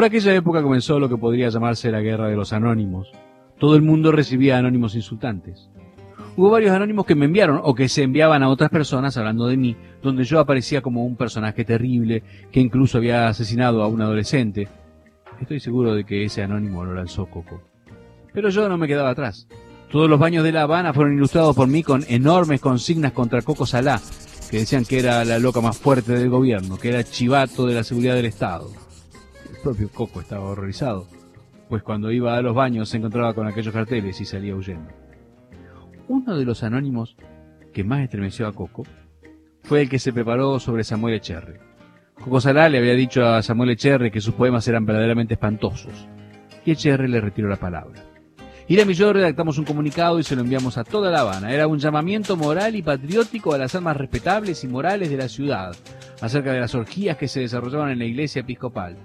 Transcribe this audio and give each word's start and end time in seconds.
Por 0.00 0.06
aquella 0.06 0.34
época 0.34 0.62
comenzó 0.62 0.98
lo 0.98 1.10
que 1.10 1.18
podría 1.18 1.50
llamarse 1.50 1.90
la 1.90 2.00
guerra 2.00 2.28
de 2.28 2.34
los 2.34 2.54
anónimos. 2.54 3.12
Todo 3.58 3.76
el 3.76 3.82
mundo 3.82 4.12
recibía 4.12 4.56
anónimos 4.56 4.94
insultantes. 4.94 5.68
Hubo 6.38 6.48
varios 6.48 6.72
anónimos 6.72 7.04
que 7.04 7.14
me 7.14 7.26
enviaron 7.26 7.60
o 7.62 7.74
que 7.74 7.86
se 7.86 8.04
enviaban 8.04 8.42
a 8.42 8.48
otras 8.48 8.70
personas 8.70 9.18
hablando 9.18 9.46
de 9.46 9.58
mí, 9.58 9.76
donde 10.02 10.24
yo 10.24 10.40
aparecía 10.40 10.80
como 10.80 11.04
un 11.04 11.16
personaje 11.16 11.66
terrible 11.66 12.22
que 12.50 12.60
incluso 12.60 12.96
había 12.96 13.28
asesinado 13.28 13.82
a 13.82 13.88
un 13.88 14.00
adolescente. 14.00 14.68
Estoy 15.38 15.60
seguro 15.60 15.94
de 15.94 16.04
que 16.04 16.24
ese 16.24 16.42
anónimo 16.42 16.82
lo 16.82 16.94
lanzó 16.94 17.26
Coco. 17.26 17.60
Pero 18.32 18.48
yo 18.48 18.70
no 18.70 18.78
me 18.78 18.88
quedaba 18.88 19.10
atrás. 19.10 19.48
Todos 19.92 20.08
los 20.08 20.18
baños 20.18 20.44
de 20.44 20.52
La 20.52 20.62
Habana 20.62 20.94
fueron 20.94 21.12
ilustrados 21.12 21.54
por 21.54 21.68
mí 21.68 21.82
con 21.82 22.06
enormes 22.08 22.62
consignas 22.62 23.12
contra 23.12 23.42
Coco 23.42 23.66
Salá, 23.66 24.00
que 24.50 24.60
decían 24.60 24.86
que 24.86 24.98
era 24.98 25.26
la 25.26 25.38
loca 25.38 25.60
más 25.60 25.76
fuerte 25.76 26.14
del 26.14 26.30
gobierno, 26.30 26.78
que 26.78 26.88
era 26.88 27.04
chivato 27.04 27.66
de 27.66 27.74
la 27.74 27.84
seguridad 27.84 28.14
del 28.14 28.24
Estado. 28.24 28.70
El 29.50 29.56
propio 29.62 29.88
Coco 29.90 30.20
estaba 30.20 30.44
horrorizado, 30.44 31.06
pues 31.68 31.82
cuando 31.82 32.10
iba 32.10 32.36
a 32.36 32.42
los 32.42 32.54
baños 32.54 32.88
se 32.88 32.96
encontraba 32.96 33.34
con 33.34 33.46
aquellos 33.46 33.74
carteles 33.74 34.20
y 34.20 34.24
salía 34.24 34.54
huyendo. 34.54 34.90
Uno 36.08 36.36
de 36.36 36.44
los 36.44 36.62
anónimos 36.62 37.16
que 37.72 37.84
más 37.84 38.00
estremeció 38.00 38.46
a 38.46 38.52
Coco 38.52 38.84
fue 39.62 39.82
el 39.82 39.88
que 39.88 39.98
se 39.98 40.12
preparó 40.12 40.58
sobre 40.58 40.84
Samuel 40.84 41.16
Echerre. 41.16 41.60
Coco 42.14 42.40
Salá 42.40 42.68
le 42.68 42.78
había 42.78 42.94
dicho 42.94 43.24
a 43.24 43.42
Samuel 43.42 43.70
Echerre 43.70 44.10
que 44.10 44.20
sus 44.20 44.34
poemas 44.34 44.66
eran 44.68 44.86
verdaderamente 44.86 45.34
espantosos, 45.34 46.08
y 46.64 46.72
Echerre 46.72 47.08
le 47.08 47.20
retiró 47.20 47.48
la 47.48 47.56
palabra. 47.56 48.02
Irán 48.70 48.88
y 48.88 48.94
yo 48.94 49.12
redactamos 49.12 49.58
un 49.58 49.64
comunicado 49.64 50.20
y 50.20 50.22
se 50.22 50.36
lo 50.36 50.42
enviamos 50.42 50.78
a 50.78 50.84
toda 50.84 51.10
La 51.10 51.22
Habana. 51.22 51.52
Era 51.52 51.66
un 51.66 51.80
llamamiento 51.80 52.36
moral 52.36 52.76
y 52.76 52.82
patriótico 52.82 53.52
a 53.52 53.58
las 53.58 53.74
almas 53.74 53.96
respetables 53.96 54.62
y 54.62 54.68
morales 54.68 55.10
de 55.10 55.16
la 55.16 55.28
ciudad, 55.28 55.74
acerca 56.20 56.52
de 56.52 56.60
las 56.60 56.76
orgías 56.76 57.16
que 57.16 57.26
se 57.26 57.40
desarrollaban 57.40 57.90
en 57.90 57.98
la 57.98 58.04
iglesia 58.04 58.42
episcopal. 58.42 58.96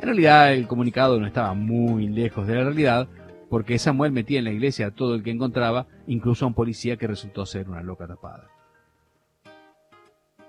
En 0.00 0.06
realidad 0.06 0.54
el 0.54 0.66
comunicado 0.66 1.20
no 1.20 1.26
estaba 1.26 1.52
muy 1.52 2.08
lejos 2.08 2.46
de 2.46 2.54
la 2.54 2.64
realidad, 2.64 3.06
porque 3.50 3.78
Samuel 3.78 4.12
metía 4.12 4.38
en 4.38 4.46
la 4.46 4.50
iglesia 4.50 4.86
a 4.86 4.90
todo 4.92 5.14
el 5.14 5.22
que 5.22 5.30
encontraba, 5.30 5.88
incluso 6.06 6.46
a 6.46 6.48
un 6.48 6.54
policía 6.54 6.96
que 6.96 7.06
resultó 7.06 7.44
ser 7.44 7.68
una 7.68 7.82
loca 7.82 8.06
tapada. 8.06 8.48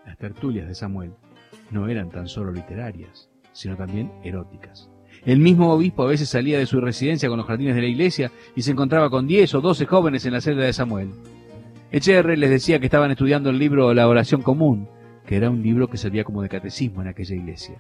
Las 0.05 0.17
tertulias 0.17 0.69
de 0.69 0.73
Samuel 0.73 1.11
no 1.69 1.89
eran 1.89 2.09
tan 2.09 2.29
solo 2.29 2.53
literarias, 2.53 3.29
sino 3.52 3.75
también 3.75 4.09
eróticas. 4.23 4.89
El 5.25 5.39
mismo 5.39 5.73
obispo 5.73 6.03
a 6.03 6.07
veces 6.07 6.29
salía 6.29 6.57
de 6.57 6.66
su 6.66 6.79
residencia 6.79 7.27
con 7.27 7.38
los 7.38 7.45
jardines 7.45 7.75
de 7.75 7.81
la 7.81 7.88
iglesia 7.88 8.31
y 8.55 8.61
se 8.61 8.72
encontraba 8.72 9.09
con 9.09 9.27
10 9.27 9.53
o 9.55 9.59
12 9.59 9.85
jóvenes 9.85 10.25
en 10.25 10.31
la 10.31 10.39
celda 10.39 10.63
de 10.63 10.72
Samuel. 10.72 11.09
Echerre 11.91 12.38
les 12.38 12.49
decía 12.49 12.79
que 12.79 12.85
estaban 12.85 13.11
estudiando 13.11 13.49
el 13.49 13.59
libro 13.59 13.94
La 13.94 14.07
oración 14.07 14.44
común, 14.44 14.88
que 15.25 15.35
era 15.35 15.49
un 15.49 15.61
libro 15.61 15.89
que 15.89 15.97
servía 15.97 16.23
como 16.23 16.41
de 16.41 16.47
catecismo 16.47 17.02
en 17.02 17.09
aquella 17.09 17.35
iglesia. 17.35 17.75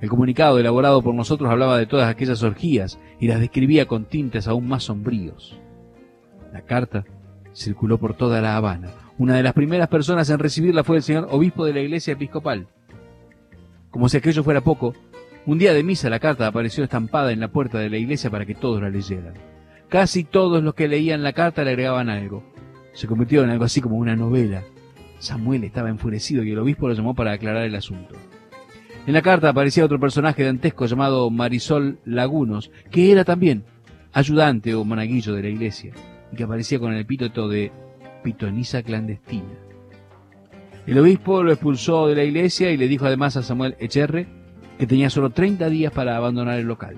El 0.00 0.10
comunicado 0.10 0.58
elaborado 0.58 1.02
por 1.02 1.14
nosotros 1.14 1.50
hablaba 1.50 1.78
de 1.78 1.86
todas 1.86 2.08
aquellas 2.08 2.42
orgías 2.42 2.98
y 3.18 3.28
las 3.28 3.40
describía 3.40 3.86
con 3.86 4.04
tintes 4.04 4.46
aún 4.46 4.68
más 4.68 4.84
sombríos. 4.84 5.58
La 6.52 6.62
carta 6.62 7.04
circuló 7.54 7.98
por 7.98 8.14
toda 8.14 8.42
La 8.42 8.56
Habana. 8.56 8.90
Una 9.18 9.36
de 9.36 9.42
las 9.42 9.54
primeras 9.54 9.88
personas 9.88 10.28
en 10.28 10.38
recibirla 10.38 10.84
fue 10.84 10.96
el 10.96 11.02
señor 11.02 11.28
obispo 11.30 11.64
de 11.64 11.72
la 11.72 11.80
iglesia 11.80 12.12
episcopal. 12.12 12.66
Como 13.90 14.10
si 14.10 14.18
aquello 14.18 14.44
fuera 14.44 14.60
poco, 14.60 14.92
un 15.46 15.58
día 15.58 15.72
de 15.72 15.82
misa 15.82 16.10
la 16.10 16.20
carta 16.20 16.46
apareció 16.46 16.84
estampada 16.84 17.32
en 17.32 17.40
la 17.40 17.48
puerta 17.48 17.78
de 17.78 17.88
la 17.88 17.96
iglesia 17.96 18.30
para 18.30 18.44
que 18.44 18.54
todos 18.54 18.82
la 18.82 18.90
leyeran. 18.90 19.34
Casi 19.88 20.24
todos 20.24 20.62
los 20.62 20.74
que 20.74 20.88
leían 20.88 21.22
la 21.22 21.32
carta 21.32 21.64
le 21.64 21.70
agregaban 21.70 22.10
algo. 22.10 22.42
Se 22.92 23.06
convirtió 23.06 23.44
en 23.44 23.50
algo 23.50 23.64
así 23.64 23.80
como 23.80 23.96
una 23.96 24.16
novela. 24.16 24.64
Samuel 25.18 25.64
estaba 25.64 25.88
enfurecido 25.88 26.42
y 26.42 26.50
el 26.50 26.58
obispo 26.58 26.88
lo 26.88 26.94
llamó 26.94 27.14
para 27.14 27.32
aclarar 27.32 27.64
el 27.64 27.74
asunto. 27.74 28.14
En 29.06 29.12
la 29.12 29.22
carta 29.22 29.50
aparecía 29.50 29.84
otro 29.84 30.00
personaje 30.00 30.42
dantesco 30.42 30.84
llamado 30.86 31.30
Marisol 31.30 32.00
Lagunos, 32.04 32.72
que 32.90 33.12
era 33.12 33.24
también 33.24 33.64
ayudante 34.12 34.74
o 34.74 34.84
monaguillo 34.84 35.32
de 35.32 35.42
la 35.42 35.48
iglesia, 35.48 35.92
y 36.32 36.36
que 36.36 36.42
aparecía 36.42 36.80
con 36.80 36.92
el 36.92 36.98
epíteto 36.98 37.48
de 37.48 37.70
pitonisa 38.24 38.82
clandestina. 38.82 39.54
El 40.88 40.98
obispo 40.98 41.44
lo 41.44 41.52
expulsó 41.52 42.08
de 42.08 42.16
la 42.16 42.24
iglesia 42.24 42.72
y 42.72 42.76
le 42.76 42.88
dijo 42.88 43.06
además 43.06 43.36
a 43.36 43.44
Samuel 43.44 43.76
Echerre 43.78 44.26
que 44.76 44.88
tenía 44.88 45.08
solo 45.08 45.30
30 45.30 45.68
días 45.68 45.92
para 45.92 46.16
abandonar 46.16 46.58
el 46.58 46.66
local. 46.66 46.96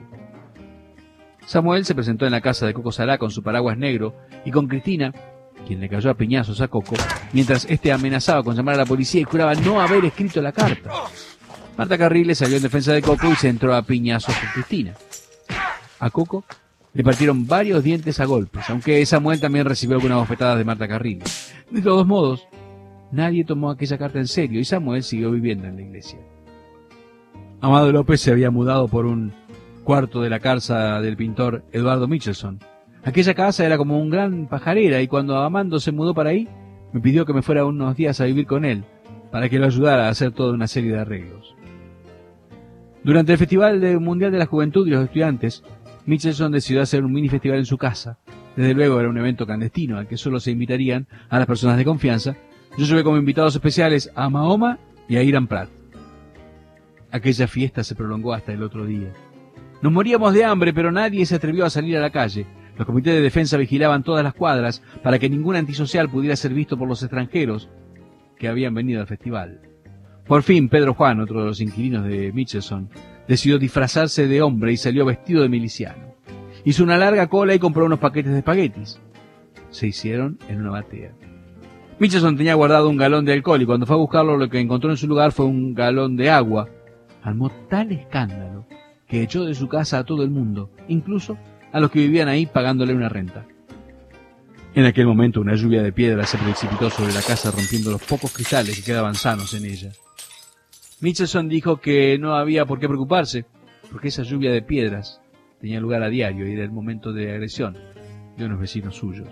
Samuel 1.44 1.84
se 1.84 1.94
presentó 1.94 2.24
en 2.24 2.32
la 2.32 2.40
casa 2.40 2.66
de 2.66 2.72
Coco 2.72 2.90
Salá 2.90 3.18
con 3.18 3.30
su 3.30 3.42
paraguas 3.42 3.76
negro 3.76 4.14
y 4.46 4.50
con 4.50 4.66
Cristina, 4.66 5.12
quien 5.66 5.80
le 5.80 5.90
cayó 5.90 6.10
a 6.10 6.14
piñazos 6.14 6.62
a 6.62 6.68
Coco, 6.68 6.96
mientras 7.34 7.66
éste 7.68 7.92
amenazaba 7.92 8.42
con 8.42 8.56
llamar 8.56 8.76
a 8.76 8.78
la 8.78 8.86
policía 8.86 9.20
y 9.20 9.24
juraba 9.24 9.54
no 9.54 9.80
haber 9.80 10.06
escrito 10.06 10.40
la 10.40 10.52
carta. 10.52 10.90
Marta 11.78 11.96
Carriles 11.96 12.38
salió 12.38 12.56
en 12.56 12.64
defensa 12.64 12.92
de 12.92 13.00
Coco 13.00 13.30
y 13.30 13.36
se 13.36 13.48
entró 13.48 13.72
a 13.72 13.82
piñazos 13.82 14.34
con 14.34 14.48
Cristina. 14.50 14.94
A 16.00 16.10
Coco 16.10 16.42
le 16.92 17.04
partieron 17.04 17.46
varios 17.46 17.84
dientes 17.84 18.18
a 18.18 18.24
golpes, 18.24 18.68
aunque 18.68 19.06
Samuel 19.06 19.40
también 19.40 19.64
recibió 19.64 19.94
algunas 19.94 20.18
bofetadas 20.18 20.58
de 20.58 20.64
Marta 20.64 20.88
Carriles. 20.88 21.54
De 21.70 21.80
todos 21.80 22.04
modos, 22.04 22.48
nadie 23.12 23.44
tomó 23.44 23.70
aquella 23.70 23.96
carta 23.96 24.18
en 24.18 24.26
serio 24.26 24.58
y 24.58 24.64
Samuel 24.64 25.04
siguió 25.04 25.30
viviendo 25.30 25.68
en 25.68 25.76
la 25.76 25.82
iglesia. 25.82 26.18
Amado 27.60 27.92
López 27.92 28.20
se 28.22 28.32
había 28.32 28.50
mudado 28.50 28.88
por 28.88 29.06
un 29.06 29.32
cuarto 29.84 30.20
de 30.20 30.30
la 30.30 30.40
casa 30.40 31.00
del 31.00 31.16
pintor 31.16 31.62
Eduardo 31.70 32.08
Michelson. 32.08 32.58
Aquella 33.04 33.34
casa 33.34 33.64
era 33.64 33.78
como 33.78 34.00
un 34.00 34.10
gran 34.10 34.48
pajarera 34.48 35.00
y 35.00 35.06
cuando 35.06 35.36
Amando 35.36 35.78
se 35.78 35.92
mudó 35.92 36.12
para 36.12 36.30
ahí, 36.30 36.48
me 36.92 37.00
pidió 37.00 37.24
que 37.24 37.34
me 37.34 37.42
fuera 37.42 37.64
unos 37.64 37.94
días 37.94 38.20
a 38.20 38.24
vivir 38.24 38.48
con 38.48 38.64
él, 38.64 38.82
para 39.30 39.48
que 39.48 39.60
lo 39.60 39.66
ayudara 39.66 40.06
a 40.06 40.10
hacer 40.10 40.32
toda 40.32 40.54
una 40.54 40.66
serie 40.66 40.90
de 40.90 40.98
arreglos. 40.98 41.54
Durante 43.04 43.32
el 43.32 43.38
Festival 43.38 44.00
Mundial 44.00 44.32
de 44.32 44.38
la 44.38 44.46
Juventud 44.46 44.86
y 44.86 44.90
los 44.90 45.04
Estudiantes, 45.04 45.62
Michelson 46.06 46.52
decidió 46.52 46.82
hacer 46.82 47.04
un 47.04 47.12
mini 47.12 47.28
festival 47.28 47.58
en 47.58 47.66
su 47.66 47.78
casa. 47.78 48.18
Desde 48.56 48.74
luego 48.74 48.98
era 48.98 49.08
un 49.08 49.18
evento 49.18 49.46
clandestino 49.46 49.98
al 49.98 50.08
que 50.08 50.16
solo 50.16 50.40
se 50.40 50.50
invitarían 50.50 51.06
a 51.28 51.38
las 51.38 51.46
personas 51.46 51.76
de 51.76 51.84
confianza. 51.84 52.36
Yo 52.76 52.86
llevé 52.86 53.04
como 53.04 53.16
invitados 53.16 53.54
especiales 53.54 54.10
a 54.14 54.28
Mahoma 54.28 54.78
y 55.08 55.16
a 55.16 55.22
Irán 55.22 55.46
Pratt. 55.46 55.68
Aquella 57.10 57.46
fiesta 57.46 57.84
se 57.84 57.94
prolongó 57.94 58.32
hasta 58.32 58.52
el 58.52 58.62
otro 58.62 58.84
día. 58.84 59.12
Nos 59.80 59.92
moríamos 59.92 60.34
de 60.34 60.44
hambre, 60.44 60.74
pero 60.74 60.90
nadie 60.90 61.24
se 61.24 61.36
atrevió 61.36 61.64
a 61.64 61.70
salir 61.70 61.96
a 61.96 62.00
la 62.00 62.10
calle. 62.10 62.46
Los 62.76 62.86
comités 62.86 63.14
de 63.14 63.20
defensa 63.20 63.56
vigilaban 63.56 64.02
todas 64.02 64.24
las 64.24 64.34
cuadras 64.34 64.82
para 65.02 65.18
que 65.18 65.30
ningún 65.30 65.56
antisocial 65.56 66.08
pudiera 66.08 66.36
ser 66.36 66.52
visto 66.52 66.76
por 66.76 66.88
los 66.88 67.02
extranjeros 67.02 67.68
que 68.38 68.48
habían 68.48 68.74
venido 68.74 69.00
al 69.00 69.06
festival. 69.06 69.60
Por 70.28 70.42
fin, 70.42 70.68
Pedro 70.68 70.92
Juan, 70.92 71.20
otro 71.20 71.40
de 71.40 71.46
los 71.46 71.60
inquilinos 71.60 72.04
de 72.04 72.30
Michelson, 72.32 72.90
decidió 73.26 73.58
disfrazarse 73.58 74.28
de 74.28 74.42
hombre 74.42 74.72
y 74.72 74.76
salió 74.76 75.06
vestido 75.06 75.42
de 75.42 75.48
miliciano. 75.48 76.14
Hizo 76.64 76.84
una 76.84 76.98
larga 76.98 77.28
cola 77.28 77.54
y 77.54 77.58
compró 77.58 77.86
unos 77.86 77.98
paquetes 77.98 78.32
de 78.32 78.38
espaguetis. 78.38 79.00
Se 79.70 79.86
hicieron 79.86 80.38
en 80.48 80.60
una 80.60 80.70
batea. 80.70 81.12
Michelson 81.98 82.36
tenía 82.36 82.54
guardado 82.54 82.90
un 82.90 82.98
galón 82.98 83.24
de 83.24 83.32
alcohol 83.32 83.62
y 83.62 83.66
cuando 83.66 83.86
fue 83.86 83.96
a 83.96 83.98
buscarlo 83.98 84.36
lo 84.36 84.50
que 84.50 84.60
encontró 84.60 84.90
en 84.90 84.98
su 84.98 85.08
lugar 85.08 85.32
fue 85.32 85.46
un 85.46 85.74
galón 85.74 86.16
de 86.16 86.30
agua 86.30 86.68
armó 87.22 87.50
tal 87.68 87.90
escándalo 87.92 88.66
que 89.08 89.22
echó 89.22 89.44
de 89.44 89.54
su 89.54 89.68
casa 89.68 89.98
a 89.98 90.04
todo 90.04 90.22
el 90.22 90.30
mundo, 90.30 90.70
incluso 90.86 91.38
a 91.72 91.80
los 91.80 91.90
que 91.90 92.00
vivían 92.00 92.28
ahí 92.28 92.46
pagándole 92.46 92.94
una 92.94 93.08
renta. 93.08 93.46
En 94.74 94.84
aquel 94.84 95.06
momento 95.06 95.40
una 95.40 95.54
lluvia 95.54 95.82
de 95.82 95.92
piedras 95.92 96.28
se 96.28 96.38
precipitó 96.38 96.90
sobre 96.90 97.12
la 97.12 97.22
casa 97.22 97.50
rompiendo 97.50 97.90
los 97.90 98.02
pocos 98.02 98.32
cristales 98.32 98.76
que 98.76 98.84
quedaban 98.84 99.14
sanos 99.14 99.54
en 99.54 99.64
ella. 99.64 99.90
Michelson 101.00 101.48
dijo 101.48 101.76
que 101.76 102.18
no 102.18 102.34
había 102.34 102.66
por 102.66 102.80
qué 102.80 102.88
preocuparse, 102.88 103.44
porque 103.90 104.08
esa 104.08 104.24
lluvia 104.24 104.50
de 104.50 104.62
piedras 104.62 105.20
tenía 105.60 105.80
lugar 105.80 106.02
a 106.02 106.08
diario 106.08 106.48
y 106.48 106.52
era 106.52 106.64
el 106.64 106.72
momento 106.72 107.12
de 107.12 107.32
agresión 107.32 107.76
de 108.36 108.44
unos 108.44 108.60
vecinos 108.60 108.96
suyos. 108.96 109.28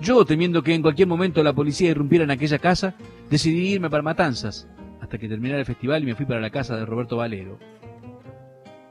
Yo, 0.00 0.24
temiendo 0.24 0.62
que 0.62 0.74
en 0.74 0.82
cualquier 0.82 1.06
momento 1.06 1.42
la 1.44 1.52
policía 1.52 1.90
irrumpiera 1.90 2.24
en 2.24 2.32
aquella 2.32 2.58
casa, 2.58 2.94
decidí 3.30 3.68
irme 3.68 3.90
para 3.90 4.02
Matanzas, 4.02 4.68
hasta 5.00 5.18
que 5.18 5.28
terminara 5.28 5.60
el 5.60 5.66
festival 5.66 6.02
y 6.02 6.06
me 6.06 6.14
fui 6.16 6.26
para 6.26 6.40
la 6.40 6.50
casa 6.50 6.76
de 6.76 6.84
Roberto 6.84 7.16
Valero. 7.16 7.58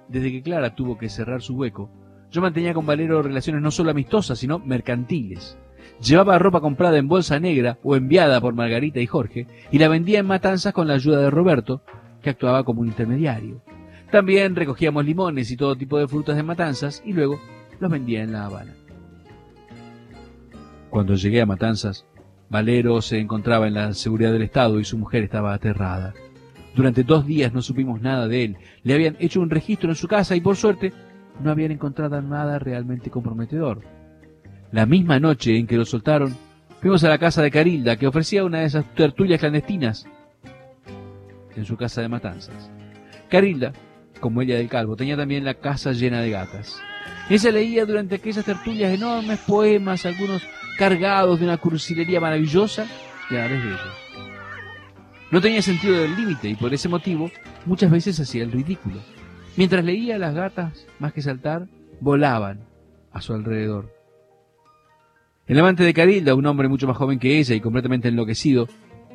Desde 0.08 0.32
que 0.32 0.42
Clara 0.42 0.76
tuvo 0.76 0.98
que 0.98 1.10
cerrar 1.10 1.42
su 1.42 1.56
hueco, 1.56 1.90
yo 2.30 2.42
mantenía 2.42 2.74
con 2.74 2.86
Valero 2.86 3.22
relaciones 3.22 3.62
no 3.62 3.72
solo 3.72 3.92
amistosas, 3.92 4.40
sino 4.40 4.60
mercantiles. 4.60 5.58
Llevaba 6.02 6.40
ropa 6.40 6.62
comprada 6.62 6.98
en 6.98 7.08
bolsa 7.08 7.40
negra 7.40 7.78
o 7.84 7.96
enviada 7.96 8.42
por 8.42 8.54
Margarita 8.54 9.00
y 9.00 9.08
Jorge 9.08 9.48
y 9.72 9.78
la 9.78 9.88
vendía 9.88 10.20
en 10.20 10.26
matanzas 10.26 10.74
con 10.74 10.88
la 10.88 10.96
ayuda 10.96 11.20
de 11.22 11.30
Roberto, 11.30 11.82
que 12.22 12.30
actuaba 12.30 12.64
como 12.64 12.82
un 12.82 12.88
intermediario. 12.88 13.62
También 14.12 14.56
recogíamos 14.56 15.06
limones 15.06 15.52
y 15.52 15.58
todo 15.58 15.76
tipo 15.76 15.98
de 15.98 16.08
frutas 16.08 16.36
de 16.36 16.44
matanzas 16.44 17.02
y 17.06 17.14
luego 17.14 17.40
los 17.80 17.90
vendía 17.90 18.24
en 18.24 18.34
La 18.34 18.46
Habana. 18.46 18.74
Cuando 20.90 21.16
llegué 21.16 21.42
a 21.42 21.46
Matanzas, 21.46 22.06
Valero 22.50 23.02
se 23.02 23.18
encontraba 23.18 23.68
en 23.68 23.76
la 23.76 23.94
seguridad 23.94 24.34
del 24.34 24.42
Estado 24.42 24.80
y 24.80 24.84
su 24.84 24.98
mujer 24.98 25.24
estaba 25.24 25.54
aterrada. 25.54 26.14
Durante 26.76 27.04
dos 27.04 27.26
días 27.26 27.54
no 27.54 27.62
supimos 27.62 28.02
nada 28.02 28.28
de 28.28 28.44
él. 28.44 28.58
Le 28.84 28.94
habían 28.94 29.16
hecho 29.20 29.40
un 29.40 29.50
registro 29.50 29.90
en 29.90 29.96
su 29.96 30.10
casa 30.10 30.36
y 30.36 30.42
por 30.42 30.58
suerte 30.58 30.92
no 31.42 31.52
habían 31.52 31.72
encontrado 31.72 32.22
nada 32.22 32.60
realmente 32.60 33.10
comprometedor. 33.10 33.82
La 34.72 34.86
misma 34.86 35.20
noche 35.20 35.58
en 35.58 35.68
que 35.68 35.78
lo 35.78 35.86
soltaron, 35.86 36.36
fuimos 36.80 37.04
a 37.04 37.10
la 37.10 37.18
casa 37.18 37.42
de 37.42 37.52
Carilda, 37.52 37.98
que 37.98 38.08
ofrecía 38.08 38.44
una 38.44 38.60
de 38.60 38.66
esas 38.66 38.86
tertulias 38.96 39.40
clandestinas 39.40 40.06
en 41.56 41.66
su 41.66 41.76
casa 41.78 42.02
de 42.02 42.08
matanzas. 42.08 42.72
Carilda 43.30 43.74
como 44.22 44.42
ella 44.42 44.56
del 44.56 44.70
Calvo, 44.70 44.96
tenía 44.96 45.18
también 45.18 45.44
la 45.44 45.56
casa 45.56 45.92
llena 45.92 46.22
de 46.22 46.30
gatas. 46.30 46.82
Ella 47.30 47.52
leía 47.52 47.86
durante 47.86 48.16
aquellas 48.16 48.46
tertulias 48.46 48.94
enormes 48.94 49.40
poemas, 49.40 50.06
algunos 50.06 50.44
cargados 50.78 51.40
de 51.40 51.46
una 51.46 51.58
cursilería 51.58 52.22
maravillosa 52.22 52.86
y 53.30 53.36
a 53.36 53.40
la 53.40 53.48
vez 53.48 53.64
bellos. 53.64 53.82
No 55.32 55.42
tenía 55.42 55.62
sentido 55.62 56.02
del 56.02 56.16
límite 56.16 56.50
y 56.50 56.56
por 56.56 56.74
ese 56.74 56.88
motivo 56.88 57.30
muchas 57.66 57.92
veces 57.92 58.20
hacía 58.20 58.44
el 58.44 58.52
ridículo. 58.52 59.02
Mientras 59.58 59.84
leía, 59.84 60.18
las 60.18 60.34
gatas, 60.34 60.86
más 61.00 61.14
que 61.14 61.22
saltar, 61.22 61.68
volaban 62.00 62.62
a 63.12 63.22
su 63.22 63.34
alrededor. 63.34 64.01
El 65.52 65.60
amante 65.60 65.84
de 65.84 65.94
Carilda, 65.94 66.34
un 66.34 66.46
hombre 66.46 66.70
mucho 66.70 66.88
más 66.88 66.96
joven 66.96 67.20
que 67.20 67.38
ella 67.38 67.54
y 67.54 67.60
completamente 67.60 68.08
enloquecido, 68.08 68.70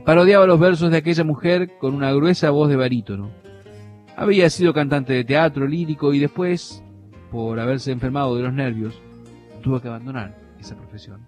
parodiaba 0.04 0.44
los 0.44 0.60
versos 0.60 0.90
de 0.90 0.98
aquella 0.98 1.24
mujer 1.24 1.78
con 1.78 1.94
una 1.94 2.12
gruesa 2.12 2.50
voz 2.50 2.68
de 2.68 2.76
barítono. 2.76 3.30
Había 4.18 4.50
sido 4.50 4.74
cantante 4.74 5.14
de 5.14 5.24
teatro 5.24 5.66
lírico 5.66 6.12
y 6.12 6.18
después, 6.18 6.84
por 7.30 7.58
haberse 7.58 7.90
enfermado 7.90 8.36
de 8.36 8.42
los 8.42 8.52
nervios, 8.52 9.00
tuvo 9.62 9.80
que 9.80 9.88
abandonar 9.88 10.36
esa 10.60 10.76
profesión. 10.76 11.26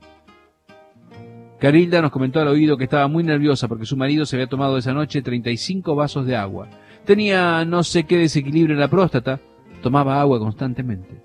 Carilda 1.59 2.03
nos 2.03 2.11
comentó 2.11 2.41
al 2.41 2.49
oído 2.49 2.77
que 2.77 2.85
estaba 2.85 3.09
muy 3.09 3.25
nerviosa 3.25 3.67
porque 3.67 3.87
su 3.87 3.97
marido 3.97 4.27
se 4.27 4.37
había 4.37 4.47
tomado 4.47 4.77
esa 4.77 4.93
noche 4.93 5.23
35 5.23 5.95
vasos 5.95 6.27
de 6.27 6.37
agua. 6.37 6.69
Tenía 7.07 7.65
no 7.65 7.83
sé 7.83 8.05
qué 8.05 8.19
desequilibrio 8.19 8.75
en 8.75 8.81
la 8.81 8.89
próstata, 8.89 9.41
tomaba 9.81 10.21
agua 10.21 10.39
constantemente. 10.39 11.23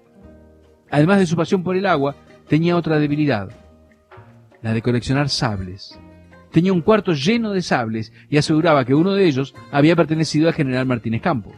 Además 0.89 1.19
de 1.19 1.25
su 1.25 1.35
pasión 1.35 1.63
por 1.63 1.75
el 1.75 1.85
agua, 1.85 2.15
tenía 2.47 2.77
otra 2.77 2.97
debilidad, 2.97 3.49
la 4.63 4.73
de 4.73 4.81
coleccionar 4.81 5.29
sables. 5.29 5.99
Tenía 6.51 6.73
un 6.73 6.81
cuarto 6.81 7.13
lleno 7.13 7.51
de 7.51 7.61
sables 7.61 8.13
y 8.29 8.37
aseguraba 8.37 8.85
que 8.85 8.95
uno 8.95 9.13
de 9.13 9.25
ellos 9.25 9.53
había 9.71 9.95
pertenecido 9.95 10.47
al 10.47 10.53
general 10.53 10.85
Martínez 10.85 11.21
Campo. 11.21 11.51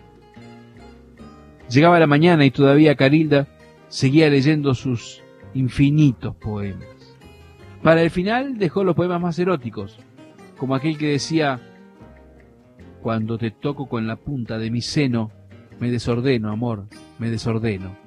Llegaba 1.69 2.00
la 2.00 2.07
mañana 2.07 2.46
y 2.46 2.52
todavía 2.52 2.96
Carilda 2.96 3.48
seguía 3.88 4.30
leyendo 4.30 4.74
sus 4.74 5.22
infinitos 5.54 6.36
poemas. 6.36 6.88
Para 7.84 8.02
el 8.02 8.10
final 8.10 8.57
dejó 8.57 8.84
los 8.84 8.96
poemas 8.96 9.22
más 9.22 9.40
eróticos, 9.40 10.00
como 10.58 10.75
aquel 10.75 10.98
que 10.98 11.12
decía, 11.12 11.60
Cuando 13.01 13.38
te 13.38 13.51
toco 13.51 13.88
con 13.88 14.08
la 14.08 14.16
punta 14.16 14.58
de 14.58 14.72
mi 14.72 14.81
seno, 14.81 15.31
me 15.80 15.92
desordeno, 15.92 16.51
amor, 16.51 16.88
me 17.19 17.30
desordeno. 17.30 18.05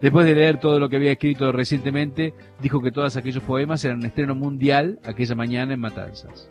Después 0.00 0.26
de 0.26 0.34
leer 0.34 0.60
todo 0.60 0.78
lo 0.78 0.88
que 0.88 0.96
había 0.96 1.12
escrito 1.12 1.50
recientemente, 1.50 2.32
dijo 2.60 2.80
que 2.80 2.92
todos 2.92 3.16
aquellos 3.16 3.42
poemas 3.42 3.84
eran 3.84 3.98
un 3.98 4.06
estreno 4.06 4.34
mundial 4.34 5.00
aquella 5.04 5.34
mañana 5.34 5.74
en 5.74 5.80
Matanzas. 5.80 6.48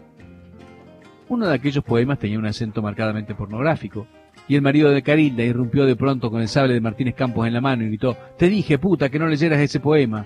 Uno 1.30 1.48
de 1.48 1.56
aquellos 1.56 1.84
poemas 1.84 2.20
tenía 2.20 2.40
un 2.40 2.46
acento 2.46 2.82
marcadamente 2.82 3.36
pornográfico, 3.36 4.08
y 4.50 4.56
el 4.56 4.62
marido 4.62 4.90
de 4.92 5.04
Carilda 5.04 5.44
irrumpió 5.44 5.86
de 5.86 5.96
pronto 5.96 6.30
con 6.30 6.42
el 6.42 6.48
sable 6.48 6.74
de 6.74 6.82
Martínez 6.82 7.16
Campos 7.16 7.48
en 7.48 7.54
la 7.54 7.62
mano 7.62 7.84
y 7.84 7.88
gritó, 7.88 8.18
Te 8.38 8.48
dije, 8.50 8.78
puta, 8.78 9.10
que 9.10 9.20
no 9.20 9.28
leyeras 9.28 9.60
ese 9.60 9.80
poema. 9.80 10.26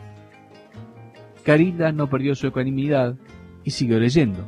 Carilda 1.43 1.91
no 1.91 2.07
perdió 2.07 2.35
su 2.35 2.47
ecuanimidad 2.47 3.15
y 3.63 3.71
siguió 3.71 3.99
leyendo. 3.99 4.47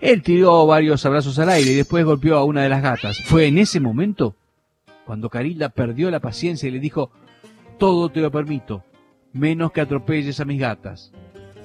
Él 0.00 0.22
tiró 0.22 0.64
varios 0.66 1.04
abrazos 1.04 1.38
al 1.38 1.50
aire 1.50 1.72
y 1.72 1.74
después 1.74 2.04
golpeó 2.04 2.36
a 2.36 2.44
una 2.44 2.62
de 2.62 2.68
las 2.68 2.82
gatas. 2.82 3.20
Fue 3.24 3.46
en 3.46 3.58
ese 3.58 3.80
momento 3.80 4.36
cuando 5.04 5.28
Carilda 5.28 5.70
perdió 5.70 6.10
la 6.10 6.20
paciencia 6.20 6.68
y 6.68 6.72
le 6.72 6.78
dijo, 6.78 7.10
todo 7.80 8.10
te 8.10 8.20
lo 8.20 8.30
permito, 8.30 8.84
menos 9.32 9.72
que 9.72 9.80
atropelles 9.80 10.38
a 10.38 10.44
mis 10.44 10.60
gatas. 10.60 11.12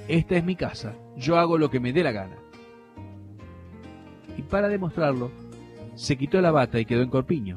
Esta 0.08 0.36
es 0.36 0.44
mi 0.44 0.56
casa, 0.56 0.94
yo 1.14 1.38
hago 1.38 1.58
lo 1.58 1.70
que 1.70 1.78
me 1.78 1.92
dé 1.92 2.02
la 2.02 2.10
gana. 2.10 2.36
Y 4.36 4.42
para 4.42 4.68
demostrarlo, 4.68 5.30
se 5.94 6.16
quitó 6.16 6.40
la 6.40 6.50
bata 6.50 6.80
y 6.80 6.86
quedó 6.86 7.02
en 7.02 7.10
corpiño. 7.10 7.56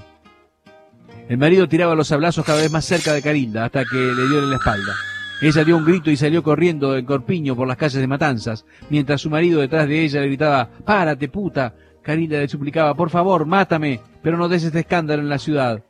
El 1.29 1.37
marido 1.37 1.69
tiraba 1.69 1.95
los 1.95 2.11
abrazos 2.11 2.45
cada 2.45 2.61
vez 2.61 2.69
más 2.69 2.83
cerca 2.83 3.13
de 3.13 3.21
Carilda 3.21 3.65
hasta 3.65 3.85
que 3.85 3.95
le 3.95 4.27
dio 4.27 4.39
en 4.39 4.49
la 4.49 4.57
espalda. 4.57 4.93
Ella 5.41 5.63
dio 5.63 5.77
un 5.77 5.85
grito 5.85 6.11
y 6.11 6.17
salió 6.17 6.43
corriendo 6.43 6.97
en 6.97 7.05
corpiño 7.05 7.55
por 7.55 7.65
las 7.65 7.77
calles 7.77 8.01
de 8.01 8.07
Matanzas, 8.07 8.65
mientras 8.89 9.21
su 9.21 9.29
marido 9.29 9.61
detrás 9.61 9.87
de 9.87 10.03
ella 10.03 10.19
le 10.19 10.27
gritaba, 10.27 10.69
¡Párate, 10.83 11.29
puta! 11.29 11.73
Carilda 12.01 12.39
le 12.39 12.49
suplicaba, 12.49 12.93
por 12.93 13.09
favor, 13.09 13.45
mátame, 13.45 14.01
pero 14.21 14.35
no 14.35 14.49
des 14.49 14.65
este 14.65 14.79
escándalo 14.79 15.21
en 15.21 15.29
la 15.29 15.39
ciudad. 15.39 15.81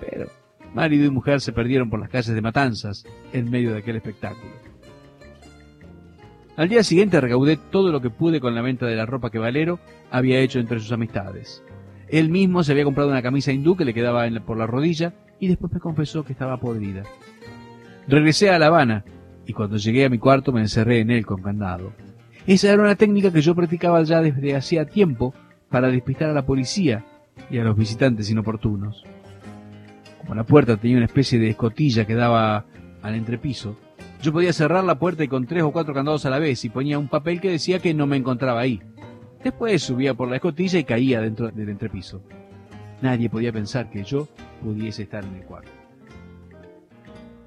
Pero 0.00 0.28
marido 0.76 1.06
y 1.06 1.10
mujer 1.10 1.40
se 1.40 1.54
perdieron 1.54 1.88
por 1.88 1.98
las 1.98 2.10
calles 2.10 2.34
de 2.34 2.42
Matanzas 2.42 3.04
en 3.32 3.50
medio 3.50 3.72
de 3.72 3.78
aquel 3.78 3.96
espectáculo. 3.96 4.52
Al 6.56 6.68
día 6.68 6.84
siguiente 6.84 7.18
recaudé 7.18 7.56
todo 7.56 7.90
lo 7.90 8.02
que 8.02 8.10
pude 8.10 8.40
con 8.40 8.54
la 8.54 8.60
venta 8.60 8.84
de 8.84 8.94
la 8.94 9.06
ropa 9.06 9.30
que 9.30 9.38
Valero 9.38 9.78
había 10.10 10.38
hecho 10.40 10.58
entre 10.58 10.78
sus 10.78 10.92
amistades. 10.92 11.62
Él 12.08 12.28
mismo 12.28 12.62
se 12.62 12.72
había 12.72 12.84
comprado 12.84 13.10
una 13.10 13.22
camisa 13.22 13.52
hindú 13.52 13.74
que 13.74 13.86
le 13.86 13.94
quedaba 13.94 14.28
por 14.44 14.58
la 14.58 14.66
rodilla 14.66 15.14
y 15.40 15.48
después 15.48 15.72
me 15.72 15.80
confesó 15.80 16.24
que 16.24 16.34
estaba 16.34 16.60
podrida. 16.60 17.04
Regresé 18.06 18.50
a 18.50 18.58
La 18.58 18.66
Habana 18.66 19.04
y 19.46 19.54
cuando 19.54 19.78
llegué 19.78 20.04
a 20.04 20.10
mi 20.10 20.18
cuarto 20.18 20.52
me 20.52 20.60
encerré 20.60 21.00
en 21.00 21.10
él 21.10 21.24
con 21.24 21.42
candado. 21.42 21.92
Esa 22.46 22.70
era 22.70 22.82
una 22.82 22.96
técnica 22.96 23.32
que 23.32 23.40
yo 23.40 23.54
practicaba 23.54 24.02
ya 24.02 24.20
desde 24.20 24.54
hacía 24.54 24.84
tiempo 24.84 25.32
para 25.70 25.88
despistar 25.88 26.28
a 26.28 26.34
la 26.34 26.44
policía 26.44 27.02
y 27.50 27.58
a 27.58 27.64
los 27.64 27.76
visitantes 27.76 28.30
inoportunos. 28.30 29.04
La 30.34 30.44
puerta 30.44 30.76
tenía 30.76 30.98
una 30.98 31.06
especie 31.06 31.38
de 31.38 31.50
escotilla 31.50 32.06
que 32.06 32.14
daba 32.14 32.66
al 33.02 33.14
entrepiso, 33.14 33.76
yo 34.22 34.32
podía 34.32 34.52
cerrar 34.52 34.84
la 34.84 34.98
puerta 34.98 35.24
y 35.24 35.28
con 35.28 35.46
tres 35.46 35.62
o 35.62 35.72
cuatro 35.72 35.94
candados 35.94 36.26
a 36.26 36.30
la 36.30 36.38
vez 36.38 36.64
y 36.64 36.70
ponía 36.70 36.98
un 36.98 37.08
papel 37.08 37.40
que 37.40 37.50
decía 37.50 37.80
que 37.80 37.94
no 37.94 38.06
me 38.06 38.16
encontraba 38.16 38.60
ahí. 38.60 38.80
Después 39.44 39.82
subía 39.82 40.14
por 40.14 40.28
la 40.28 40.36
escotilla 40.36 40.78
y 40.78 40.84
caía 40.84 41.20
dentro 41.20 41.50
del 41.50 41.68
entrepiso. 41.68 42.22
Nadie 43.02 43.28
podía 43.28 43.52
pensar 43.52 43.90
que 43.90 44.04
yo 44.04 44.26
pudiese 44.62 45.02
estar 45.02 45.24
en 45.24 45.34
el 45.34 45.44
cuarto. 45.44 45.70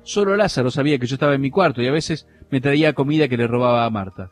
Solo 0.03 0.35
Lázaro 0.35 0.71
sabía 0.71 0.97
que 0.97 1.07
yo 1.07 1.15
estaba 1.15 1.35
en 1.35 1.41
mi 1.41 1.51
cuarto 1.51 1.81
y 1.81 1.87
a 1.87 1.91
veces 1.91 2.27
me 2.49 2.61
traía 2.61 2.93
comida 2.93 3.27
que 3.27 3.37
le 3.37 3.47
robaba 3.47 3.85
a 3.85 3.89
Marta. 3.89 4.31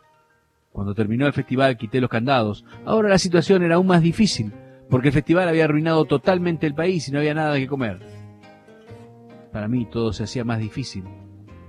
Cuando 0.71 0.93
terminó 0.93 1.25
el 1.25 1.33
festival 1.33 1.77
quité 1.77 1.99
los 1.99 2.09
candados. 2.09 2.63
Ahora 2.85 3.09
la 3.09 3.17
situación 3.17 3.63
era 3.63 3.75
aún 3.75 3.87
más 3.87 4.01
difícil, 4.01 4.53
porque 4.89 5.09
el 5.09 5.13
festival 5.13 5.49
había 5.49 5.65
arruinado 5.65 6.05
totalmente 6.05 6.67
el 6.67 6.75
país 6.75 7.07
y 7.07 7.11
no 7.11 7.19
había 7.19 7.33
nada 7.33 7.57
que 7.57 7.67
comer. 7.67 7.99
Para 9.57 9.67
mí 9.67 9.85
todo 9.85 10.13
se 10.13 10.23
hacía 10.23 10.43
más 10.43 10.59
difícil 10.59 11.03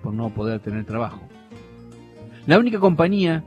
por 0.02 0.12
no 0.12 0.28
poder 0.28 0.60
tener 0.60 0.84
trabajo. 0.84 1.22
La 2.46 2.58
única 2.58 2.78
compañía, 2.78 3.44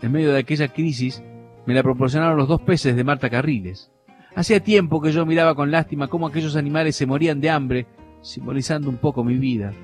en 0.00 0.12
medio 0.12 0.32
de 0.32 0.38
aquella 0.38 0.68
crisis, 0.68 1.22
me 1.66 1.74
la 1.74 1.82
proporcionaron 1.82 2.38
los 2.38 2.48
dos 2.48 2.62
peces 2.62 2.96
de 2.96 3.04
Marta 3.04 3.28
Carriles. 3.28 3.92
Hacía 4.34 4.60
tiempo 4.60 5.02
que 5.02 5.12
yo 5.12 5.26
miraba 5.26 5.54
con 5.54 5.70
lástima 5.70 6.08
cómo 6.08 6.26
aquellos 6.26 6.56
animales 6.56 6.96
se 6.96 7.04
morían 7.04 7.42
de 7.42 7.50
hambre, 7.50 7.86
simbolizando 8.22 8.88
un 8.88 8.96
poco 8.96 9.24
mi 9.24 9.36
vida. 9.36 9.74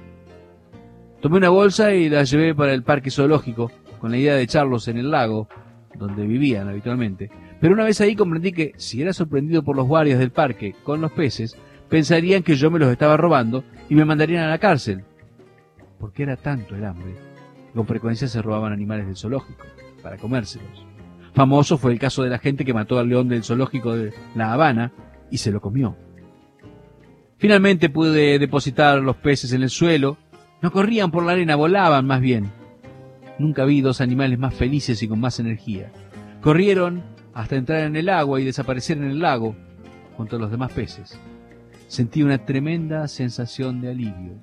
Tomé 1.20 1.36
una 1.36 1.50
bolsa 1.50 1.92
y 1.92 2.08
la 2.08 2.24
llevé 2.24 2.54
para 2.54 2.72
el 2.72 2.84
parque 2.84 3.10
zoológico, 3.10 3.70
con 4.00 4.10
la 4.10 4.16
idea 4.16 4.36
de 4.36 4.42
echarlos 4.42 4.88
en 4.88 4.96
el 4.96 5.10
lago, 5.10 5.50
donde 5.98 6.26
vivían 6.26 6.66
habitualmente. 6.66 7.30
Pero 7.60 7.74
una 7.74 7.84
vez 7.84 8.00
ahí 8.00 8.16
comprendí 8.16 8.52
que, 8.52 8.72
si 8.78 9.02
era 9.02 9.12
sorprendido 9.12 9.62
por 9.62 9.76
los 9.76 9.86
guardias 9.86 10.18
del 10.18 10.30
parque 10.30 10.74
con 10.82 11.02
los 11.02 11.12
peces, 11.12 11.58
pensarían 11.88 12.42
que 12.42 12.56
yo 12.56 12.70
me 12.70 12.78
los 12.78 12.90
estaba 12.90 13.16
robando 13.16 13.64
y 13.88 13.94
me 13.94 14.04
mandarían 14.04 14.44
a 14.44 14.50
la 14.50 14.58
cárcel. 14.58 15.04
Porque 15.98 16.22
era 16.22 16.36
tanto 16.36 16.74
el 16.74 16.84
hambre. 16.84 17.14
Con 17.74 17.86
frecuencia 17.86 18.28
se 18.28 18.42
robaban 18.42 18.72
animales 18.72 19.06
del 19.06 19.16
zoológico, 19.16 19.64
para 20.02 20.16
comérselos. 20.16 20.86
Famoso 21.34 21.78
fue 21.78 21.92
el 21.92 21.98
caso 21.98 22.22
de 22.22 22.30
la 22.30 22.38
gente 22.38 22.64
que 22.64 22.74
mató 22.74 22.98
al 22.98 23.08
león 23.08 23.28
del 23.28 23.44
zoológico 23.44 23.94
de 23.94 24.12
La 24.34 24.52
Habana 24.52 24.92
y 25.30 25.38
se 25.38 25.52
lo 25.52 25.60
comió. 25.60 25.96
Finalmente 27.36 27.90
pude 27.90 28.38
depositar 28.38 29.00
los 29.00 29.16
peces 29.16 29.52
en 29.52 29.62
el 29.62 29.70
suelo 29.70 30.16
no 30.60 30.72
corrían 30.72 31.10
por 31.10 31.24
la 31.24 31.32
arena, 31.32 31.54
volaban 31.54 32.06
más 32.06 32.20
bien. 32.20 32.50
Nunca 33.38 33.64
vi 33.64 33.80
dos 33.80 34.00
animales 34.00 34.38
más 34.38 34.54
felices 34.54 35.02
y 35.02 35.08
con 35.08 35.20
más 35.20 35.38
energía. 35.38 35.92
Corrieron 36.40 37.02
hasta 37.32 37.56
entrar 37.56 37.82
en 37.82 37.94
el 37.94 38.08
agua 38.08 38.40
y 38.40 38.44
desaparecer 38.44 38.98
en 38.98 39.04
el 39.04 39.20
lago 39.20 39.54
junto 40.16 40.36
a 40.36 40.38
los 40.40 40.50
demás 40.50 40.72
peces. 40.72 41.18
Sentí 41.88 42.22
una 42.22 42.44
tremenda 42.44 43.08
sensación 43.08 43.80
de 43.80 43.90
alivio. 43.90 44.34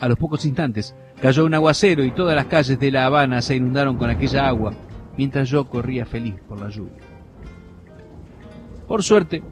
A 0.00 0.08
los 0.08 0.16
pocos 0.16 0.44
instantes 0.46 0.94
cayó 1.20 1.44
un 1.44 1.54
aguacero 1.54 2.02
y 2.04 2.12
todas 2.12 2.34
las 2.34 2.46
calles 2.46 2.78
de 2.78 2.90
La 2.90 3.04
Habana 3.04 3.42
se 3.42 3.56
inundaron 3.56 3.98
con 3.98 4.08
aquella 4.08 4.48
agua, 4.48 4.72
mientras 5.18 5.50
yo 5.50 5.66
corría 5.68 6.06
feliz 6.06 6.36
por 6.48 6.60
la 6.60 6.70
lluvia. 6.70 7.02
Por 8.86 9.02
suerte, 9.02 9.42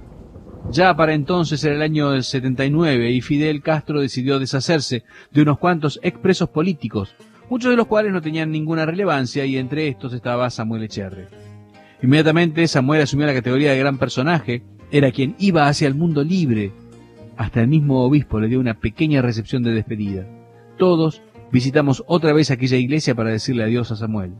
ya 0.70 0.94
para 0.94 1.14
entonces 1.14 1.62
era 1.64 1.74
el 1.74 1.82
año 1.82 2.10
del 2.10 2.22
79 2.22 3.10
y 3.10 3.20
Fidel 3.20 3.62
Castro 3.62 4.00
decidió 4.00 4.38
deshacerse 4.38 5.04
de 5.30 5.42
unos 5.42 5.58
cuantos 5.58 5.98
expresos 6.02 6.50
políticos, 6.50 7.14
muchos 7.50 7.70
de 7.70 7.76
los 7.76 7.86
cuales 7.86 8.12
no 8.12 8.22
tenían 8.22 8.50
ninguna 8.50 8.86
relevancia 8.86 9.44
y 9.44 9.56
entre 9.56 9.88
estos 9.88 10.12
estaba 10.12 10.48
Samuel 10.50 10.84
Echerre. 10.84 11.26
Inmediatamente 12.00 12.66
Samuel 12.68 13.02
asumió 13.02 13.26
la 13.26 13.34
categoría 13.34 13.72
de 13.72 13.78
gran 13.78 13.98
personaje, 13.98 14.62
era 14.90 15.10
quien 15.10 15.34
iba 15.38 15.68
hacia 15.68 15.88
el 15.88 15.94
mundo 15.94 16.22
libre. 16.22 16.72
Hasta 17.42 17.60
el 17.60 17.66
mismo 17.66 18.04
obispo 18.04 18.38
le 18.38 18.46
dio 18.46 18.60
una 18.60 18.74
pequeña 18.74 19.20
recepción 19.20 19.64
de 19.64 19.72
despedida. 19.72 20.24
Todos 20.78 21.22
visitamos 21.50 22.04
otra 22.06 22.32
vez 22.32 22.52
aquella 22.52 22.76
iglesia 22.76 23.16
para 23.16 23.30
decirle 23.30 23.64
adiós 23.64 23.90
a 23.90 23.96
Samuel. 23.96 24.34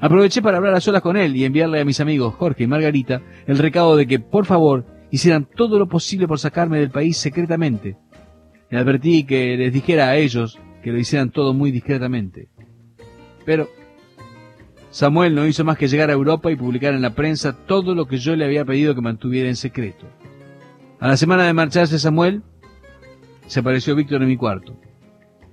Aproveché 0.00 0.42
para 0.42 0.56
hablar 0.56 0.74
a 0.74 0.80
solas 0.80 1.00
con 1.00 1.16
él 1.16 1.36
y 1.36 1.44
enviarle 1.44 1.80
a 1.80 1.84
mis 1.84 2.00
amigos 2.00 2.34
Jorge 2.34 2.64
y 2.64 2.66
Margarita 2.66 3.22
el 3.46 3.58
recado 3.58 3.94
de 3.94 4.08
que, 4.08 4.18
por 4.18 4.46
favor, 4.46 4.84
hicieran 5.12 5.44
todo 5.44 5.78
lo 5.78 5.86
posible 5.86 6.26
por 6.26 6.40
sacarme 6.40 6.80
del 6.80 6.90
país 6.90 7.18
secretamente. 7.18 7.96
Le 8.68 8.78
advertí 8.78 9.22
que 9.22 9.56
les 9.56 9.72
dijera 9.72 10.08
a 10.08 10.16
ellos 10.16 10.58
que 10.82 10.90
lo 10.90 10.98
hicieran 10.98 11.30
todo 11.30 11.54
muy 11.54 11.70
discretamente. 11.70 12.48
Pero 13.44 13.68
Samuel 14.90 15.36
no 15.36 15.46
hizo 15.46 15.62
más 15.62 15.78
que 15.78 15.86
llegar 15.86 16.10
a 16.10 16.14
Europa 16.14 16.50
y 16.50 16.56
publicar 16.56 16.94
en 16.94 17.02
la 17.02 17.14
prensa 17.14 17.56
todo 17.64 17.94
lo 17.94 18.06
que 18.06 18.16
yo 18.16 18.34
le 18.34 18.44
había 18.44 18.64
pedido 18.64 18.92
que 18.96 19.02
mantuviera 19.02 19.48
en 19.48 19.54
secreto. 19.54 20.08
A 20.98 21.08
la 21.08 21.16
semana 21.18 21.44
de 21.44 21.52
marcharse 21.52 21.98
Samuel, 21.98 22.42
se 23.46 23.60
apareció 23.60 23.94
Víctor 23.94 24.22
en 24.22 24.28
mi 24.28 24.36
cuarto. 24.38 24.74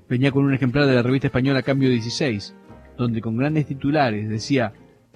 Venía 0.08 0.32
con 0.32 0.46
un 0.46 0.54
ejemplar 0.54 0.86
de 0.86 0.96
la 0.96 1.04
revista 1.04 1.28
española 1.28 1.64
Cambio 1.64 1.90
16, 1.90 2.56
donde 2.98 3.20
con 3.20 3.36
grandes 3.36 3.66
titulares 3.66 4.30
decía 4.30 4.72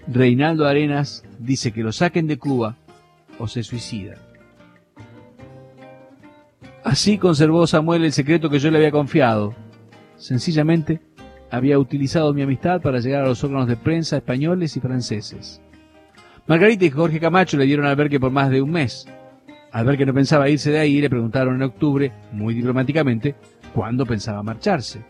Reinaldo 0.06 0.68
Arenas 0.68 1.24
dice 1.40 1.72
que 1.72 1.82
lo 1.82 1.94
saquen 1.94 2.28
de 2.28 2.38
Cuba 2.38 2.76
o 3.40 3.48
se 3.48 3.64
suicida. 3.64 4.16
Así 6.84 7.18
conservó 7.18 7.66
Samuel 7.66 8.04
el 8.04 8.12
secreto 8.12 8.50
que 8.50 8.60
yo 8.60 8.70
le 8.70 8.78
había 8.78 8.92
confiado. 8.92 9.56
Sencillamente 10.18 11.00
había 11.50 11.80
utilizado 11.80 12.34
mi 12.34 12.42
amistad 12.42 12.82
para 12.82 13.00
llegar 13.00 13.24
a 13.24 13.28
los 13.28 13.44
órganos 13.46 13.68
de 13.68 13.78
prensa 13.78 14.18
españoles 14.18 14.76
y 14.76 14.82
franceses. 14.82 15.62
Margarita 16.48 16.84
y 16.84 16.90
Jorge 16.90 17.22
Camacho 17.22 17.56
le 17.56 17.66
dieron 17.66 17.86
albergue 17.86 18.20
por 18.20 18.32
más 18.32 18.50
de 18.50 18.62
un 18.62 18.72
mes. 18.72 19.08
Al 19.72 19.86
ver 19.86 19.98
que 19.98 20.06
no 20.06 20.14
pensaba 20.14 20.50
irse 20.50 20.72
de 20.72 20.80
ahí, 20.80 21.02
le 21.02 21.10
preguntaron 21.10 21.56
en 21.56 21.64
octubre, 21.64 22.12
muy 22.32 22.54
diplomáticamente, 22.54 23.36
cuándo 23.74 24.06
pensaba 24.06 24.44
marcharse. 24.44 25.02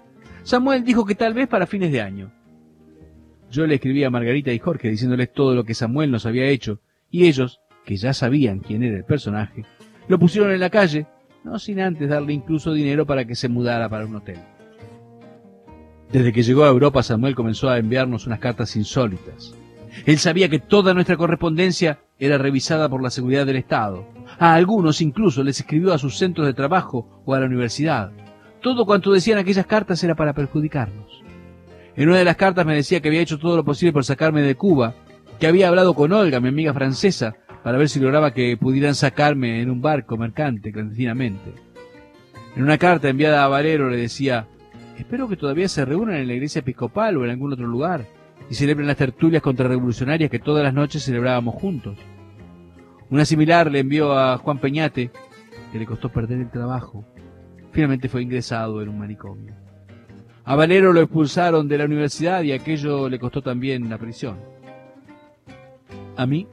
Samuel 0.44 0.84
dijo 0.84 1.06
que 1.06 1.16
tal 1.16 1.34
vez 1.34 1.48
para 1.48 1.68
fines 1.68 1.92
de 1.92 2.02
año. 2.02 2.32
Yo 3.52 3.66
le 3.66 3.76
escribí 3.76 4.04
a 4.04 4.10
Margarita 4.10 4.52
y 4.52 4.60
Jorge 4.60 4.90
diciéndoles 4.90 5.32
todo 5.32 5.56
lo 5.56 5.64
que 5.64 5.74
Samuel 5.74 6.12
nos 6.12 6.26
había 6.26 6.48
hecho, 6.48 6.80
y 7.10 7.28
ellos, 7.28 7.62
que 7.86 7.96
ya 7.96 8.14
sabían 8.14 8.60
quién 8.60 8.84
era 8.84 8.98
el 8.98 9.06
personaje, 9.06 9.64
lo 10.08 10.20
pusieron 10.20 10.52
en 10.52 10.60
la 10.60 10.70
calle, 10.70 11.06
no 11.44 11.60
sin 11.60 11.80
antes 11.80 12.10
darle 12.10 12.34
incluso 12.34 12.74
dinero 12.74 13.06
para 13.06 13.26
que 13.26 13.36
se 13.36 13.48
mudara 13.48 13.88
para 13.88 14.06
un 14.06 14.16
hotel. 14.16 14.40
Desde 16.12 16.32
que 16.34 16.44
llegó 16.44 16.64
a 16.64 16.70
Europa, 16.70 17.04
Samuel 17.04 17.36
comenzó 17.36 17.70
a 17.70 17.78
enviarnos 17.78 18.28
unas 18.28 18.40
cartas 18.40 18.76
insólitas. 18.76 19.54
Él 20.06 20.18
sabía 20.20 20.50
que 20.50 20.60
toda 20.60 20.94
nuestra 20.94 21.18
correspondencia 21.18 22.00
era 22.20 22.38
revisada 22.38 22.90
por 22.90 23.02
la 23.02 23.10
seguridad 23.10 23.46
del 23.46 23.58
Estado. 23.58 24.06
A 24.40 24.54
algunos 24.54 25.02
incluso 25.02 25.44
les 25.44 25.60
escribió 25.60 25.94
a 25.94 25.98
sus 25.98 26.18
centros 26.18 26.48
de 26.48 26.54
trabajo 26.54 27.22
o 27.26 27.34
a 27.34 27.40
la 27.40 27.46
universidad. 27.46 28.12
Todo 28.62 28.86
cuanto 28.86 29.12
decían 29.12 29.38
aquellas 29.38 29.66
cartas 29.66 30.04
era 30.04 30.16
para 30.16 30.34
perjudicarnos. 30.34 31.24
En 31.96 32.10
una 32.10 32.18
de 32.18 32.26
las 32.26 32.36
cartas 32.36 32.66
me 32.66 32.76
decía 32.76 33.02
que 33.02 33.08
había 33.08 33.22
hecho 33.22 33.40
todo 33.40 33.56
lo 33.56 33.66
posible 33.66 33.94
por 33.94 34.06
sacarme 34.06 34.42
de 34.42 34.56
Cuba, 34.56 34.94
que 35.40 35.48
había 35.48 35.68
hablado 35.68 35.94
con 35.94 36.12
Olga, 36.12 36.40
mi 36.40 36.50
amiga 36.50 36.74
francesa, 36.74 37.36
para 37.64 37.78
ver 37.78 37.90
si 37.90 38.00
lograba 38.00 38.34
que 38.34 38.58
pudieran 38.58 38.96
sacarme 38.96 39.62
en 39.62 39.70
un 39.70 39.82
barco 39.82 40.18
mercante 40.18 40.72
clandestinamente. 40.72 41.54
En 42.56 42.64
una 42.64 42.78
carta 42.78 43.10
enviada 43.10 43.44
a 43.44 43.48
Valero 43.48 43.90
le 43.90 43.98
decía, 43.98 44.48
espero 44.98 45.28
que 45.28 45.38
todavía 45.38 45.68
se 45.68 45.86
reúnan 45.86 46.16
en 46.16 46.28
la 46.28 46.34
iglesia 46.34 46.60
episcopal 46.60 47.18
o 47.18 47.26
en 47.26 47.32
algún 47.32 47.54
otro 47.54 47.68
lugar 47.68 48.06
y 48.50 48.56
celebren 48.56 48.88
las 48.88 48.98
tertulias 48.98 49.42
contrarrevolucionarias 49.42 50.30
que 50.30 50.40
todas 50.40 50.64
las 50.64 50.74
noches 50.74 51.04
celebrábamos 51.04 51.56
juntos. 51.56 51.98
Una 53.10 53.26
similar 53.26 53.72
le 53.72 53.80
envió 53.80 54.18
a 54.18 54.38
Juan 54.38 54.60
Peñate, 54.60 55.12
que 55.72 55.80
le 55.80 55.86
costó 55.86 56.10
perder 56.10 56.40
el 56.40 56.50
trabajo. 56.50 57.06
Finalmente 57.72 58.10
fue 58.10 58.22
ingresado 58.22 58.82
en 58.82 58.90
un 58.90 59.00
manicomio. 59.00 59.54
A 60.46 60.56
Valero 60.56 60.94
lo 60.94 61.02
expulsaron 61.02 61.68
de 61.68 61.78
la 61.78 61.86
universidad 61.86 62.42
y 62.44 62.54
aquello 62.54 63.10
le 63.10 63.20
costó 63.20 63.42
también 63.42 63.90
la 63.90 63.98
prisión. 63.98 64.38
A 66.16 66.26
mí 66.26 66.48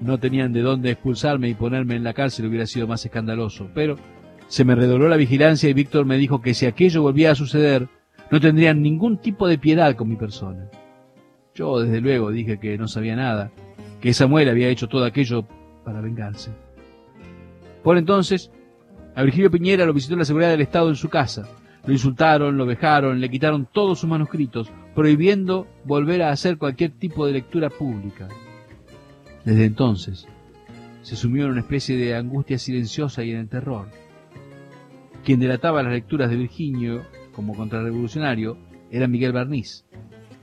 no 0.00 0.18
tenían 0.18 0.52
de 0.52 0.62
dónde 0.62 0.92
expulsarme 0.92 1.48
y 1.48 1.54
ponerme 1.54 1.96
en 1.96 2.04
la 2.04 2.14
cárcel 2.14 2.46
hubiera 2.46 2.66
sido 2.66 2.86
más 2.86 3.04
escandaloso, 3.04 3.68
pero 3.74 3.96
se 4.46 4.64
me 4.64 4.74
redobló 4.74 5.08
la 5.08 5.16
vigilancia 5.16 5.68
y 5.68 5.74
Víctor 5.74 6.06
me 6.06 6.16
dijo 6.16 6.40
que 6.40 6.54
si 6.54 6.66
aquello 6.66 7.02
volvía 7.02 7.32
a 7.32 7.34
suceder, 7.34 7.88
no 8.30 8.40
tendrían 8.40 8.82
ningún 8.82 9.18
tipo 9.18 9.48
de 9.48 9.58
piedad 9.58 9.94
con 9.96 10.08
mi 10.08 10.16
persona. 10.16 10.70
Yo, 11.58 11.80
desde 11.80 12.00
luego, 12.00 12.30
dije 12.30 12.60
que 12.60 12.78
no 12.78 12.86
sabía 12.86 13.16
nada, 13.16 13.50
que 14.00 14.14
Samuel 14.14 14.48
había 14.48 14.68
hecho 14.68 14.86
todo 14.86 15.04
aquello 15.04 15.44
para 15.84 16.00
vengarse. 16.00 16.52
Por 17.82 17.98
entonces, 17.98 18.52
a 19.16 19.24
Virgilio 19.24 19.50
Piñera 19.50 19.84
lo 19.84 19.92
visitó 19.92 20.14
la 20.14 20.24
seguridad 20.24 20.52
del 20.52 20.60
Estado 20.60 20.88
en 20.88 20.94
su 20.94 21.08
casa, 21.08 21.48
lo 21.84 21.92
insultaron, 21.92 22.56
lo 22.56 22.64
vejaron, 22.64 23.18
le 23.18 23.28
quitaron 23.28 23.66
todos 23.72 23.98
sus 23.98 24.08
manuscritos, 24.08 24.70
prohibiendo 24.94 25.66
volver 25.84 26.22
a 26.22 26.30
hacer 26.30 26.58
cualquier 26.58 26.92
tipo 26.92 27.26
de 27.26 27.32
lectura 27.32 27.70
pública. 27.70 28.28
Desde 29.44 29.64
entonces, 29.64 30.28
se 31.02 31.16
sumió 31.16 31.46
en 31.46 31.50
una 31.50 31.62
especie 31.62 31.96
de 31.96 32.14
angustia 32.14 32.58
silenciosa 32.58 33.24
y 33.24 33.32
en 33.32 33.38
el 33.38 33.48
terror. 33.48 33.88
Quien 35.24 35.40
delataba 35.40 35.82
las 35.82 35.92
lecturas 35.92 36.30
de 36.30 36.36
Virginio 36.36 37.02
como 37.32 37.56
contrarrevolucionario 37.56 38.56
era 38.92 39.08
Miguel 39.08 39.32
Barniz. 39.32 39.84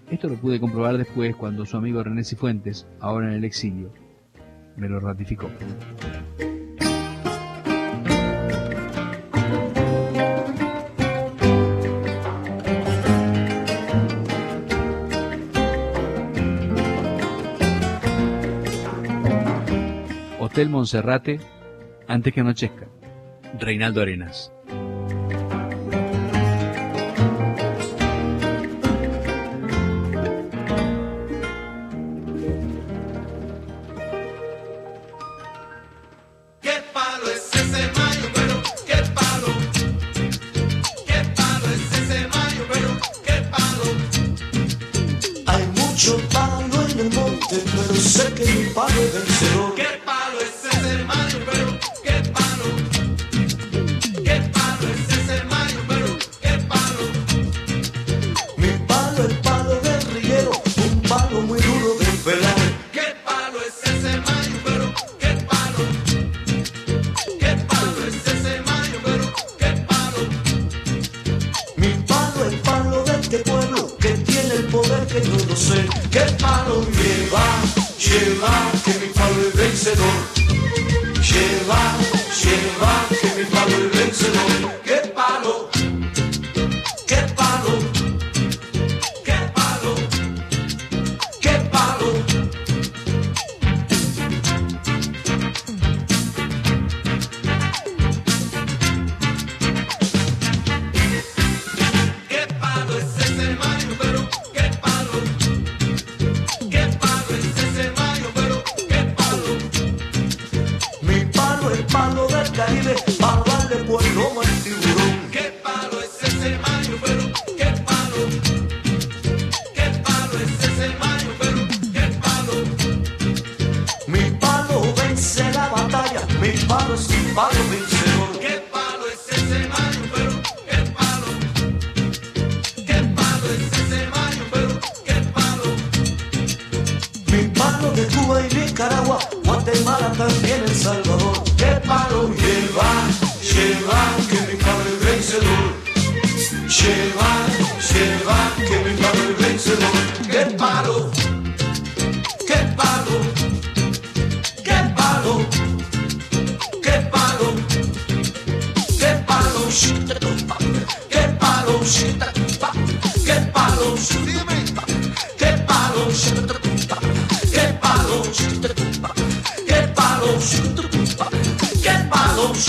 Esto 0.09 0.29
lo 0.29 0.35
pude 0.35 0.59
comprobar 0.59 0.97
después 0.97 1.35
cuando 1.35 1.65
su 1.65 1.77
amigo 1.77 2.03
René 2.03 2.23
Cifuentes, 2.23 2.87
ahora 2.99 3.27
en 3.27 3.33
el 3.33 3.43
exilio, 3.43 3.91
me 4.77 4.87
lo 4.87 4.99
ratificó. 4.99 5.49
Hotel 20.39 20.69
Monserrate, 20.69 21.39
antes 22.07 22.33
que 22.33 22.39
anochezca. 22.39 22.87
Reinaldo 23.59 24.01
Arenas. 24.01 24.54
Palo 48.73 49.75
Şiva 78.15 78.71
kemik 78.85 79.15
kalbi 79.17 79.57
benzer 79.57 79.97
ol 80.09 80.19
Şiva 81.23 81.81
kemik 81.99 82.04
kalbi 82.04 82.04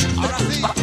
Ahora 0.05 0.39
sí. 0.51 0.76